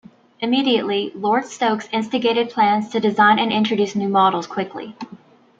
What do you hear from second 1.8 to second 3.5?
instigated plans to design